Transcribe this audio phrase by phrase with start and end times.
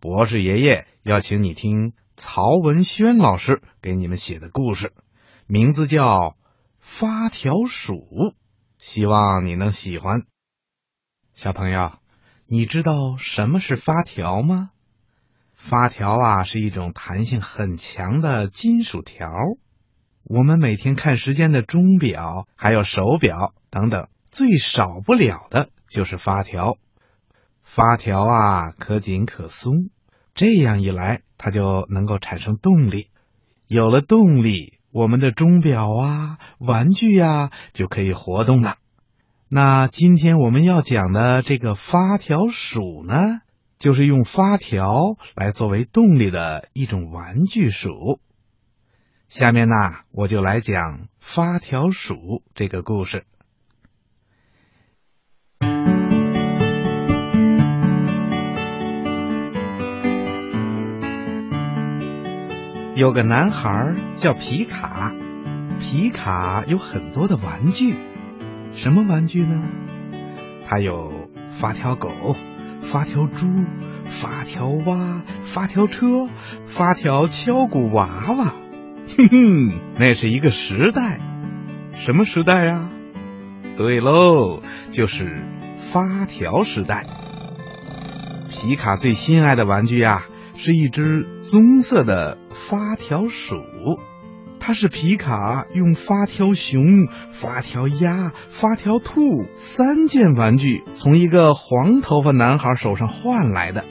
[0.00, 4.92] 博士爷爷要请你听曹文轩老师给你们写的故事，
[5.48, 6.14] 名字叫
[6.78, 7.94] 《发条鼠》，
[8.78, 10.22] 希望你能喜欢。
[11.34, 11.98] 小朋友，
[12.46, 14.70] 你知道什么是发条吗？
[15.56, 19.28] 发条啊，是一种弹性很强的金属条。
[20.22, 26.76] 我们每天看时间的钟表，还有手表等等，最少不了的就是发条。
[27.70, 29.90] 发条啊，可紧可松，
[30.34, 33.08] 这样一来，它就能够产生动力。
[33.66, 38.76] 有了动力，我们的钟表啊、玩具呀就可以活动了。
[39.48, 43.42] 那今天我们要讲的这个发条鼠呢，
[43.78, 48.18] 就是用发条来作为动力的一种玩具鼠。
[49.28, 49.74] 下面呢，
[50.10, 53.24] 我就来讲发条鼠这个故事。
[62.98, 65.14] 有个男孩叫皮卡，
[65.78, 67.94] 皮卡有很多的玩具，
[68.74, 69.62] 什么玩具呢？
[70.66, 72.34] 他有发条狗、
[72.82, 73.46] 发条猪、
[74.04, 76.28] 发条蛙、发条车、
[76.66, 78.52] 发条敲鼓娃娃。
[79.16, 81.20] 哼哼，那是一个时代，
[81.92, 82.90] 什么时代呀？
[83.76, 85.44] 对喽，就是
[85.76, 87.06] 发条时代。
[88.50, 90.24] 皮卡最心爱的玩具呀。
[90.60, 93.62] 是一只棕色的发条鼠，
[94.60, 96.82] 它是皮卡用发条熊、
[97.32, 103.84] 发条鸭、发条兔三件玩具从一个黄头发男孩手上换来的。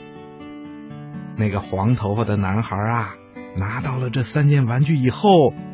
[1.36, 3.14] 那个黄头发的男孩啊，
[3.56, 5.30] 拿到了这三件玩具以后，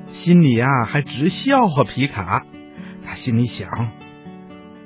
[0.08, 2.46] 心里啊还直笑话皮卡。
[3.04, 3.68] 他心里想：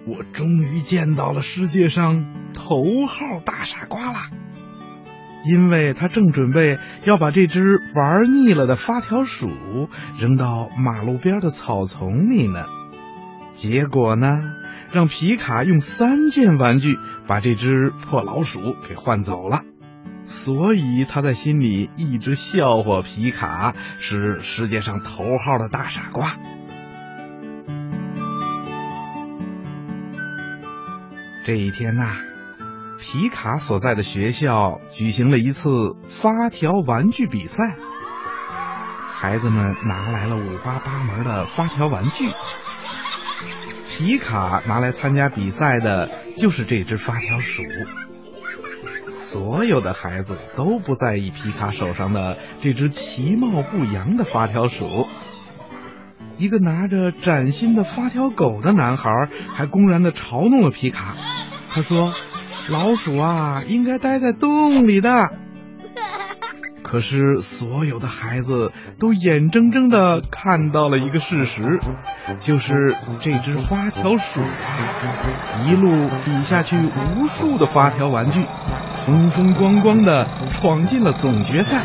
[0.06, 4.18] 我终于见到了世界上头号大傻瓜了。
[5.50, 7.62] 因为他正准备要把这只
[7.94, 9.48] 玩腻了的发条鼠
[10.18, 12.66] 扔到马路边的草丛里呢，
[13.52, 14.42] 结果呢，
[14.92, 19.62] 让皮卡用三件玩具把这只破老鼠给换走了，
[20.24, 26.36] 所以他在心里一直笑话皮卡是世界上头号的大傻瓜。
[31.46, 32.27] 这一天呐。
[33.00, 37.76] 皮卡所在的学校举行了一次发条玩具比赛，
[39.12, 42.28] 孩子们拿来了五花八门的发条玩具。
[43.88, 47.62] 皮卡拿来参加比赛的就是这只发条鼠。
[49.14, 55.06] 所有的孩子都不在意皮卡手上的这只其貌不扬的发条鼠。
[56.36, 59.10] 一个拿着崭新的发条狗的男孩
[59.54, 61.16] 还公然的嘲弄了皮卡，
[61.70, 62.12] 他说。
[62.68, 65.32] 老鼠啊，应该待在洞里的。
[66.82, 71.80] 可是，所有的孩子都眼睁睁的看到了一个事实，
[72.40, 76.78] 就是这只发条鼠啊，一路比下去
[77.16, 78.44] 无数的发条玩具，
[79.04, 81.84] 风风光光的闯进了总决赛。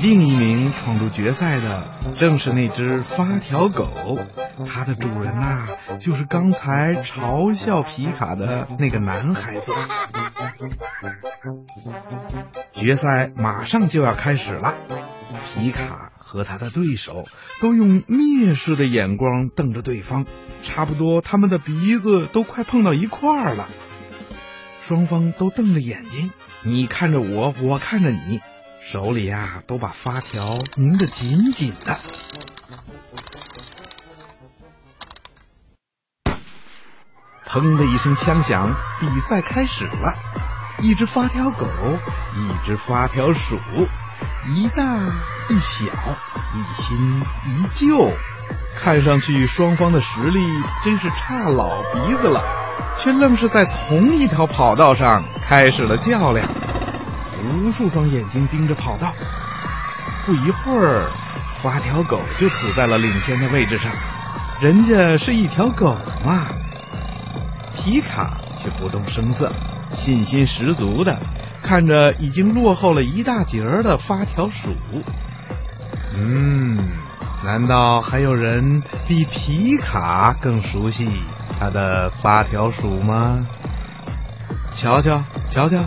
[0.00, 1.84] 另一名闯入决赛的
[2.16, 4.18] 正是那只发条狗，
[4.66, 5.68] 它的主人呐，
[6.00, 9.72] 就是刚才嘲笑皮卡的那个男孩子。
[12.72, 14.76] 决赛马上就要开始了，
[15.48, 17.24] 皮卡和他的对手
[17.60, 20.26] 都用蔑视的眼光瞪着对方，
[20.62, 23.68] 差不多他们的鼻子都快碰到一块儿了。
[24.80, 26.30] 双方都瞪着眼睛，
[26.62, 28.40] 你看着我，我看着你。
[28.80, 31.96] 手里呀，都把发条拧得紧紧的。
[37.48, 40.14] 砰的一声枪响，比赛开始了。
[40.80, 41.66] 一只发条狗，
[42.34, 43.58] 一只发条鼠，
[44.46, 44.84] 一大
[45.48, 45.86] 一小，
[46.54, 48.12] 一新一旧，
[48.78, 50.38] 看上去双方的实力
[50.84, 52.40] 真是差老鼻子了，
[52.98, 56.46] 却愣是在同一条跑道上开始了较量。
[57.42, 59.12] 无数双眼睛盯着跑道，
[60.26, 61.08] 不一会儿，
[61.62, 63.90] 发条狗就处在了领先的位置上。
[64.60, 66.46] 人家是一条狗嘛。
[67.78, 69.52] 皮卡却不动声色，
[69.94, 71.18] 信心十足的
[71.62, 74.74] 看着已经落后了一大截儿的发条鼠。
[76.14, 76.76] 嗯，
[77.44, 81.08] 难道还有人比皮卡更熟悉
[81.58, 83.46] 他的发条鼠吗？
[84.74, 85.78] 瞧瞧，瞧瞧。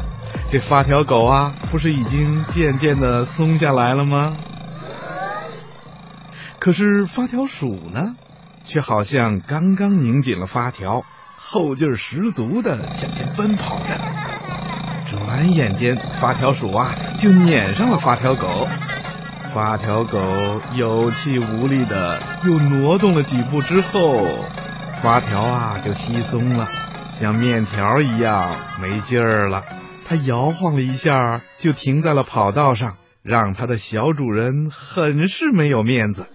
[0.49, 4.35] 这发条狗啊，不是已经渐渐的松下来了吗？
[6.59, 8.15] 可是发条鼠呢，
[8.65, 11.03] 却好像刚刚拧紧了发条，
[11.43, 13.85] 后劲儿十足的向前奔跑着。
[15.09, 18.67] 转眼间，发条鼠啊就撵上了发条狗。
[19.53, 24.25] 发条狗有气无力的又挪动了几步之后，
[25.01, 26.69] 发条啊就稀松了，
[27.19, 29.63] 像面条一样没劲儿了。
[30.07, 36.27] 它摇晃了一下，就停在了跑道上，让它的小主人很是没有面子。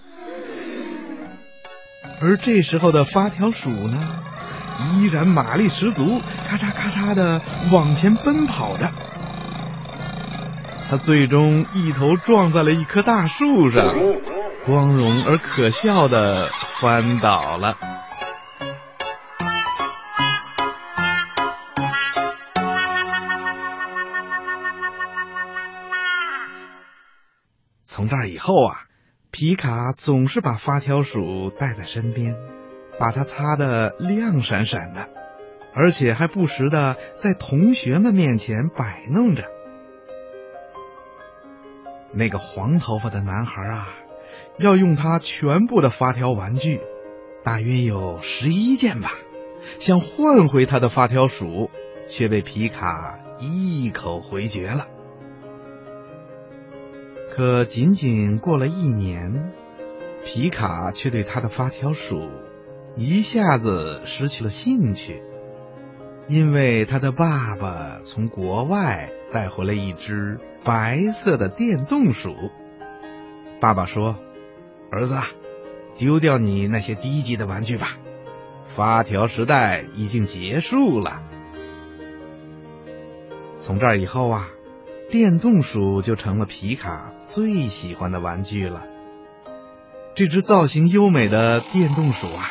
[2.20, 3.98] 而这时候的发条鼠呢，
[4.80, 7.40] 依然马力十足，咔嚓咔嚓的
[7.72, 8.90] 往前奔跑着。
[10.88, 13.94] 他最终一头撞在了一棵大树上，
[14.64, 16.50] 光荣而可笑的
[16.80, 17.76] 翻倒了。
[27.82, 28.82] 从这儿以后啊。
[29.32, 32.36] 皮卡总是把发条鼠带在身边，
[32.98, 35.08] 把它擦得亮闪闪的，
[35.74, 39.44] 而且还不时的在同学们面前摆弄着。
[42.12, 43.88] 那个黄头发的男孩啊，
[44.58, 46.80] 要用他全部的发条玩具，
[47.44, 49.12] 大约有十一件吧，
[49.78, 51.70] 想换回他的发条鼠，
[52.08, 54.86] 却被皮卡一口回绝了。
[57.30, 59.52] 可仅仅过了一年，
[60.24, 62.30] 皮卡却对他的发条鼠
[62.96, 65.22] 一下子失去了兴趣，
[66.28, 72.34] 因为他的爸爸从国外带回了一只白色的电动鼠。
[73.60, 74.16] 爸爸说
[74.90, 75.16] ：“儿子，
[75.94, 77.98] 丢掉你那些低级的玩具吧，
[78.66, 81.22] 发条时代已经结束了。”
[83.58, 84.48] 从这儿以后啊。
[85.08, 88.82] 电动鼠就成了皮卡最喜欢的玩具了。
[90.16, 92.50] 这只造型优美的电动鼠啊，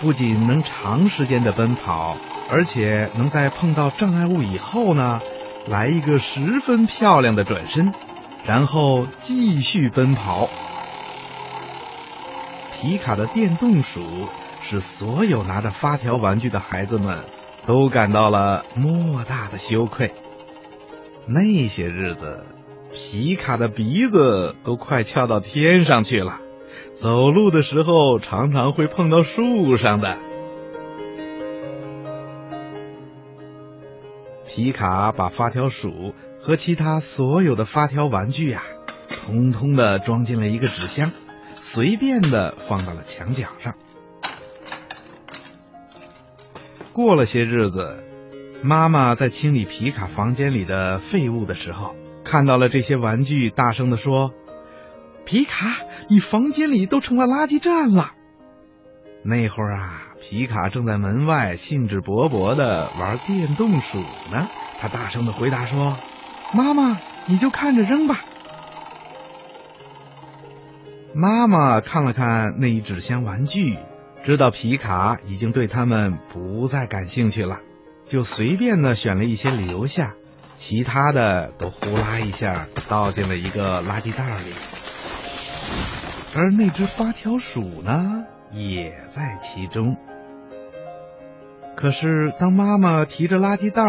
[0.00, 2.16] 不仅能长时间的奔跑，
[2.50, 5.20] 而且能在碰到障碍物以后呢，
[5.66, 7.92] 来一个十分漂亮的转身，
[8.44, 10.48] 然后继续奔跑。
[12.74, 14.04] 皮卡的电动鼠
[14.62, 17.20] 使所有拿着发条玩具的孩子们
[17.64, 20.12] 都感到了莫大的羞愧。
[21.26, 22.46] 那些日子，
[22.92, 26.38] 皮卡的鼻子都快翘到天上去了，
[26.96, 30.16] 走路的时候常常会碰到树上的。
[34.48, 38.62] 皮卡把发条鼠和其他所有的发条玩具呀，
[39.08, 41.12] 通通的装进了一个纸箱，
[41.54, 43.74] 随便的放到了墙角上。
[46.94, 48.02] 过了些日子。
[48.62, 51.94] 妈妈在清理皮卡房间里的废物的时候，
[52.24, 54.32] 看到了这些玩具，大声的说
[55.26, 58.12] ：“皮卡，你房间里都成了垃圾站了。”
[59.24, 63.98] 那会儿啊，皮卡正在门外兴致勃勃的玩电动鼠
[64.30, 64.48] 呢。
[64.78, 65.96] 他大声的回答说
[66.54, 68.24] ：“妈妈，你就看着扔吧。”
[71.12, 73.76] 妈妈看了看那一纸箱玩具，
[74.22, 77.60] 知道皮卡已经对他们不再感兴趣了。
[78.06, 80.14] 就随便的选了一些留下，
[80.54, 84.52] 其他的都呼啦一下倒进了一个垃圾袋里。
[86.34, 89.96] 而那只发条鼠呢，也在其中。
[91.76, 93.82] 可是当妈妈提着垃圾袋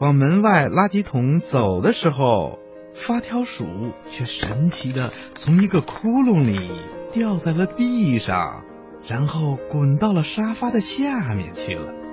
[0.00, 2.58] 往门外垃圾桶走的时候，
[2.94, 3.66] 发条鼠
[4.08, 6.70] 却神奇的从一个窟窿里
[7.12, 8.64] 掉在了地上，
[9.06, 12.03] 然后滚到了沙发的下面去了。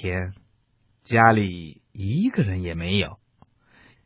[0.00, 0.32] 天，
[1.02, 3.18] 家里一个人也没有。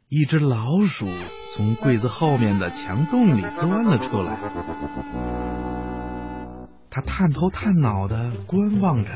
[0.09, 1.07] 一只老鼠
[1.51, 4.41] 从柜子后面的墙洞里钻了出来，
[6.89, 9.11] 它探头探脑的观望着，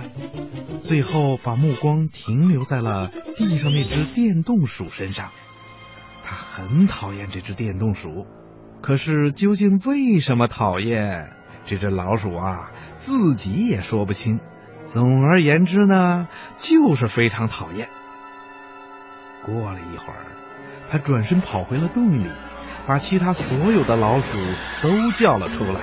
[0.82, 5.30] 最后把目光停留在了地上那只电动鼠身上。
[6.22, 8.26] 它很讨厌这只电动鼠，
[8.82, 11.32] 可是究竟为什么讨厌
[11.64, 14.40] 这只老鼠啊，自己也说不清。
[14.86, 17.88] 总而言之呢，就是非常讨厌。
[19.42, 20.32] 过了一会儿，
[20.88, 22.30] 他转身跑回了洞里，
[22.86, 24.38] 把其他所有的老鼠
[24.82, 25.80] 都叫了出来。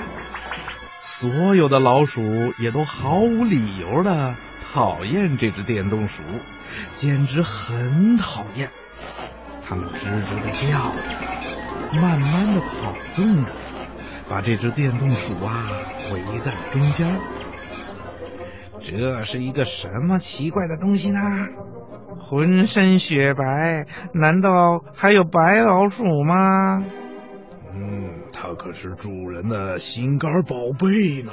[1.01, 4.36] 所有的老鼠也都毫无理由的
[4.72, 6.24] 讨厌这只电动鼠，
[6.95, 8.69] 简直很讨厌。
[9.67, 10.93] 它们吱吱的叫，
[12.01, 13.51] 慢慢的跑动着，
[14.29, 15.69] 把这只电动鼠啊
[16.12, 17.19] 围在了中间。
[18.83, 21.19] 这是一个什么奇怪的东西呢？
[22.19, 26.83] 浑身雪白，难道还有白老鼠吗？
[27.73, 31.31] 嗯，它可是主人的心肝宝贝呢。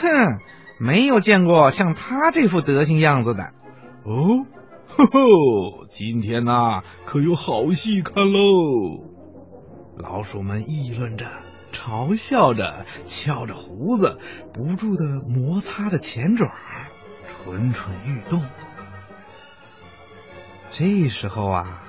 [0.00, 0.38] 哼，
[0.80, 3.52] 没有见过像他这副德行样子的。
[4.04, 4.44] 哦，
[4.88, 8.38] 吼吼，今天呐，可有好戏看喽！
[9.96, 11.26] 老鼠们议论着，
[11.74, 14.18] 嘲笑着，翘着胡子，
[14.54, 16.50] 不住的摩擦着前爪，
[17.28, 18.42] 蠢蠢欲动。
[20.70, 21.82] 这时候啊，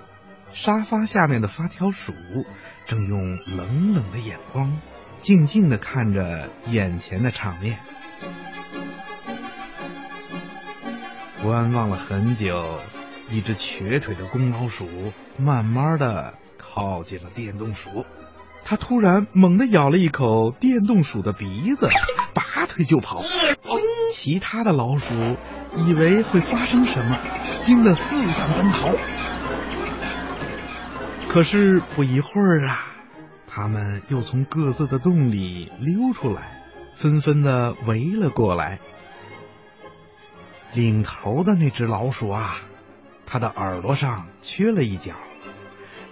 [0.52, 2.14] 沙发下面的发条鼠
[2.86, 4.80] 正用冷冷的眼光，
[5.20, 7.80] 静静的看着眼前的场面。
[11.42, 12.80] 观望了很久，
[13.30, 18.06] 一只瘸腿的公老鼠慢慢的靠近了电动鼠，
[18.68, 21.88] 它突然猛地咬了一口电动鼠的鼻子，
[22.34, 23.22] 拔腿就跑。
[24.12, 25.14] 其他的老鼠
[25.76, 27.20] 以为会发生什么，
[27.62, 28.90] 惊得四散奔逃。
[31.32, 32.80] 可是不一会儿啊，
[33.46, 36.64] 他们又从各自的洞里溜出来，
[36.96, 38.80] 纷纷的围了过来。
[40.74, 42.56] 领头的那只老鼠啊，
[43.28, 45.14] 它的耳朵上缺了一角。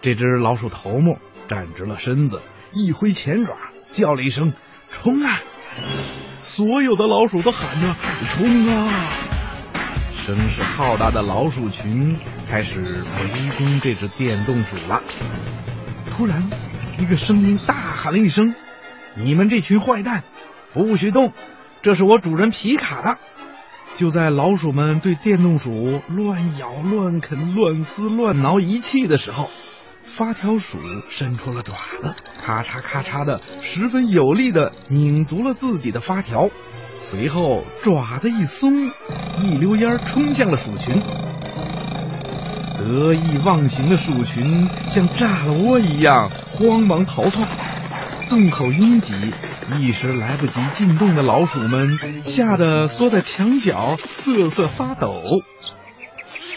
[0.02, 1.18] 这只老鼠头目
[1.54, 2.42] 站直了身子，
[2.72, 3.56] 一挥前爪，
[3.92, 4.54] 叫了一声
[4.90, 5.40] “冲啊”！
[6.42, 7.96] 所有的老鼠都喊着
[8.28, 9.20] “冲啊”！
[10.12, 12.18] 声势浩大的老鼠群
[12.48, 15.04] 开始围攻这只电动鼠了。
[16.10, 16.50] 突然，
[16.98, 18.56] 一个声音大喊了一声
[19.14, 20.24] ：“你们这群坏蛋，
[20.74, 21.34] 不许动！
[21.84, 23.20] 这是我主人皮卡的。”
[23.96, 29.52] 就在老鼠们对电动鼠乱咬、乱啃、乱撕、乱挠一气的时候，
[30.04, 30.78] 发条鼠
[31.10, 36.50] 伸出了爪子，咔嚓咔嚓的，十分有力的拧足了自己的发条，
[37.02, 38.92] 随后爪子一松，
[39.42, 41.02] 一溜烟冲向了鼠群。
[42.78, 47.48] 得意忘形的鼠群像炸了窝一样，慌忙逃窜，
[48.30, 49.14] 洞口拥挤。
[49.80, 55.24] 一时来不及进洞的老鼠们吓得缩在墙角，瑟瑟发抖。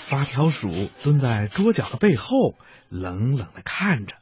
[0.08, 2.54] 发条鼠蹲在桌角的背后，
[2.88, 4.14] 冷冷的看着。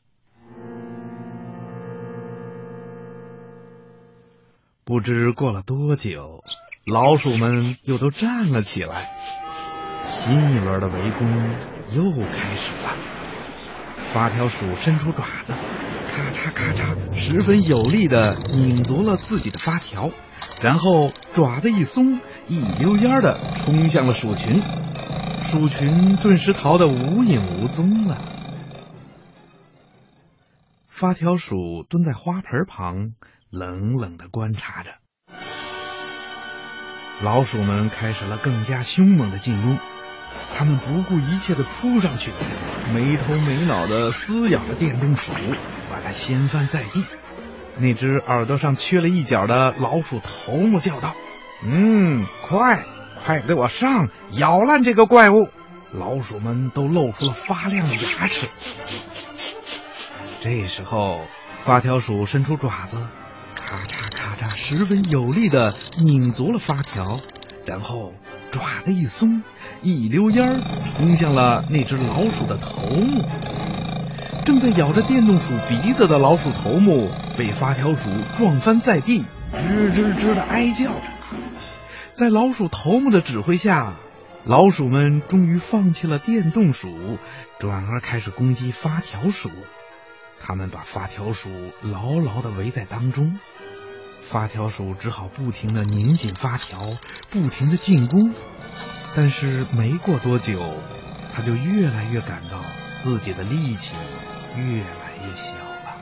[4.83, 6.43] 不知过了多久，
[6.87, 9.11] 老鼠们又都站了起来，
[10.01, 11.29] 新一轮的围攻
[11.95, 12.97] 又开始了。
[13.99, 15.53] 发条鼠伸出爪子。
[15.53, 20.11] 咔嚓咔嚓，十分有力的拧足了自己的发条，
[20.63, 24.63] 然后爪子一松，一溜烟的冲向了鼠群，
[25.55, 28.21] 鼠群顿时逃得无影无踪了。
[30.89, 33.13] 发条鼠蹲在花盆旁，
[33.51, 34.91] 冷冷的观察着。
[37.23, 39.79] 老鼠们开始了更加凶猛的进攻，
[40.53, 42.33] 他们不顾一切的扑上去，
[42.93, 45.33] 没头没脑的撕咬着电动鼠。
[45.89, 47.05] 把它掀翻在地，
[47.79, 51.15] 那只耳朵上缺了一角的老鼠头目叫道
[51.63, 52.85] ：“嗯，快，
[53.25, 55.49] 快给我上，咬烂这个怪物！”
[55.93, 58.49] 老鼠们都露出了发亮的牙齿。
[60.41, 61.21] 这时候，
[61.65, 62.99] 发条鼠伸出爪子，
[63.55, 67.19] 咔嚓咔嚓，十分有力的拧足了发条，
[67.65, 68.13] 然后
[68.51, 69.43] 爪子一松，
[69.81, 70.61] 一溜烟
[70.97, 73.25] 冲向了那只老鼠的头目。
[74.45, 81.01] 正在咬着电动鼠鼻子的老鼠头目被发条鼠撞翻在地，吱吱吱的哀叫着。
[82.15, 83.97] 在老鼠头目的指挥下，
[84.45, 87.19] 老鼠们终于放弃了电动鼠，
[87.59, 89.51] 转而开始攻击发条鼠。
[90.39, 91.51] 他们把发条鼠
[91.83, 93.41] 牢牢的围在当中，
[94.23, 96.79] 发条鼠只好不停的拧紧发条，
[97.33, 98.33] 不停的进攻。
[99.17, 100.77] 但是没过多久，
[101.35, 102.63] 他就越来越感到
[103.01, 103.97] 自己的力气。
[104.57, 105.99] 越来越小了，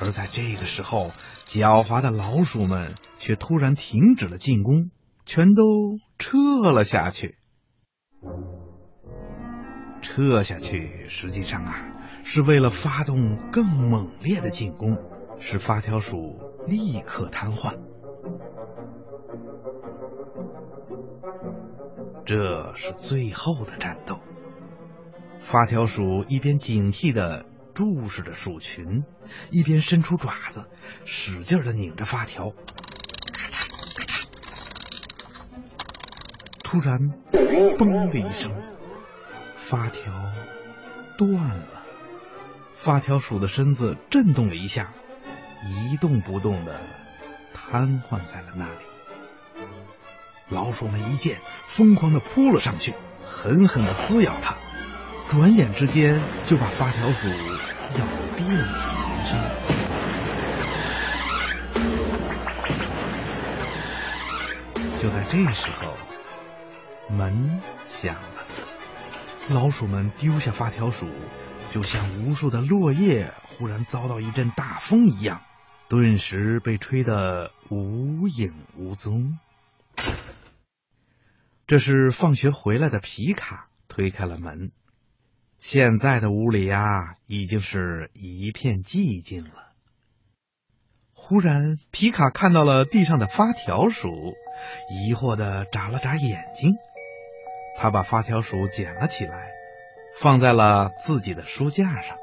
[0.00, 1.12] 而在这个时候，
[1.48, 4.90] 狡猾的老鼠们却突然停止了进攻，
[5.26, 7.36] 全都撤了下去。
[10.00, 11.74] 撤下去，实际上啊，
[12.22, 14.96] 是为了发动更猛烈的进攻，
[15.40, 16.16] 使发条鼠
[16.64, 17.80] 立刻瘫痪。
[22.24, 24.20] 这是最后的战斗。
[25.40, 29.04] 发条鼠一边警惕的注视着鼠群，
[29.50, 30.66] 一边伸出爪子，
[31.04, 32.52] 使劲的拧着发条。
[36.76, 36.98] 突然，
[37.32, 38.52] 嘣的一声，
[39.54, 40.12] 发条
[41.16, 41.82] 断了。
[42.74, 44.92] 发条鼠的身子震动了一下，
[45.64, 46.78] 一动不动的
[47.54, 48.84] 瘫痪在了那里。
[50.50, 52.92] 老鼠们一见，疯狂的扑了上去。
[53.24, 54.56] 狠狠的撕咬它，
[55.30, 59.42] 转眼之间就把发条鼠咬得遍体鳞伤。
[64.98, 65.94] 就在这时候，
[67.08, 68.44] 门响了，
[69.48, 71.08] 老鼠们丢下发条鼠，
[71.70, 75.42] 就像无数的落叶忽然遭到一阵大风一样，
[75.88, 79.38] 顿时被吹得无影无踪。
[81.66, 84.72] 这是放学回来的皮卡推开了门，
[85.58, 89.72] 现在的屋里呀，已经是一片寂静了。
[91.12, 94.08] 忽然，皮卡看到了地上的发条鼠，
[94.90, 96.74] 疑惑的眨了眨眼睛。
[97.78, 99.50] 他把发条鼠捡了起来，
[100.18, 102.16] 放在了自己的书架上。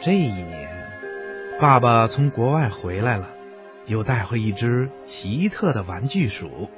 [0.00, 0.68] 这一年，
[1.60, 3.30] 爸爸从国外回来了，
[3.86, 6.68] 又带回一只奇特的玩具鼠。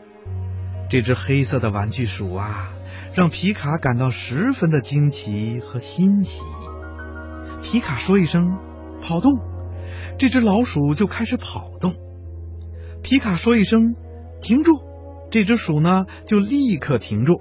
[0.91, 2.75] 这只黑色的玩具鼠啊！
[3.15, 6.43] 让皮卡感到十分的惊奇和欣喜。
[7.63, 8.59] 皮卡说一声
[9.01, 9.33] “跑动”，
[10.19, 11.95] 这只老鼠就开始跑动。
[13.03, 13.95] 皮卡说一声
[14.41, 14.81] “停住”，
[15.31, 17.41] 这只鼠呢就立刻停住。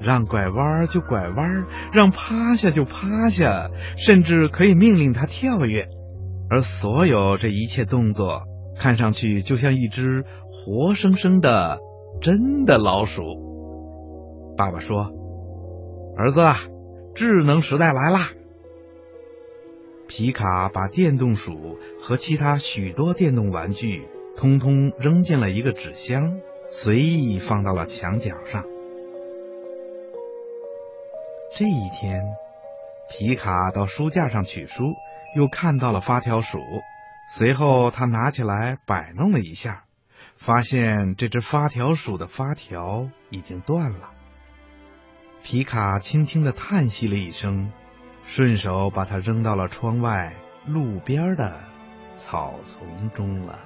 [0.00, 5.86] 让拐弯就拐弯，让趴下就趴下，甚至可以命令它跳跃。
[6.50, 8.42] 而所有这一切动作，
[8.76, 11.78] 看上去就像一只活生生的
[12.20, 13.22] 真的老鼠。
[14.56, 15.10] 爸爸说
[16.18, 16.42] ：“儿子，
[17.14, 18.28] 智能时代来啦！”
[20.16, 26.38] 皮卡把电动鼠和其他许多电动玩具通通扔进了一个纸箱，
[26.70, 28.62] 随意放到了墙角上。
[31.56, 32.22] 这一天，
[33.10, 34.84] 皮卡到书架上取书，
[35.36, 36.60] 又看到了发条鼠。
[37.28, 39.82] 随后，他拿起来摆弄了一下，
[40.36, 44.12] 发现这只发条鼠的发条已经断了。
[45.42, 47.72] 皮卡轻轻的叹息了一声，
[48.24, 50.32] 顺手把它扔到了窗外
[50.66, 51.60] 路边的
[52.16, 53.58] 草丛中了。